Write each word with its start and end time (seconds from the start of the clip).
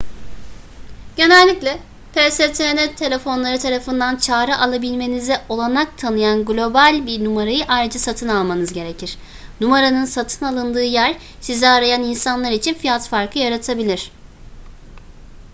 genellikle 1.17 1.79
pstn 2.15 2.95
telefonları 2.95 3.59
tarafından 3.59 4.15
çağrı 4.17 4.57
alabilmenize 4.57 5.41
olanak 5.49 5.97
tanıyan 5.97 6.45
global 6.45 7.07
bir 7.07 7.25
numarayı 7.25 7.65
ayrıca 7.67 7.99
satın 7.99 8.27
almanız 8.27 8.73
gerekir 8.73 9.17
numaranın 9.61 10.05
satın 10.05 10.45
alındığı 10.45 10.83
yer 10.83 11.15
sizi 11.41 11.67
arayan 11.67 12.03
insanlar 12.03 12.51
için 12.51 12.73
fiyat 12.73 13.07
farkı 13.07 13.39
yaratabilir 13.39 14.11